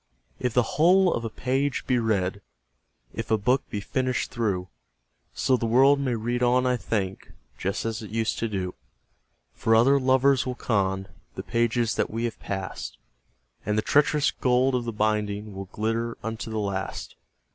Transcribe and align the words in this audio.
II. 0.39 0.47
If 0.47 0.53
the 0.55 0.63
whole 0.63 1.13
of 1.13 1.23
a 1.23 1.29
page 1.29 1.85
be 1.85 1.99
read, 1.99 2.41
If 3.13 3.29
a 3.29 3.37
book 3.37 3.69
be 3.69 3.79
finished 3.79 4.31
through, 4.31 4.67
Still 5.35 5.57
the 5.57 5.67
world 5.67 5.99
may 5.99 6.15
read 6.15 6.41
on, 6.41 6.65
I 6.65 6.75
think, 6.75 7.31
Just 7.59 7.85
as 7.85 8.01
it 8.01 8.09
used 8.09 8.39
to 8.39 8.47
do; 8.49 8.73
For 9.53 9.75
other 9.75 9.99
lovers 9.99 10.43
will 10.43 10.55
con 10.55 11.07
The 11.35 11.43
pages 11.43 11.93
that 11.97 12.09
we 12.09 12.23
have 12.23 12.39
passed, 12.39 12.97
And 13.63 13.77
the 13.77 13.83
treacherous 13.83 14.31
gold 14.31 14.73
of 14.73 14.85
the 14.85 14.91
binding 14.91 15.53
Will 15.53 15.65
glitter 15.65 16.17
unto 16.23 16.49
the 16.49 16.57
last. 16.57 17.15